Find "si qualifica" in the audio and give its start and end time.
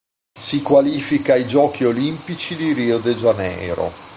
0.35-1.33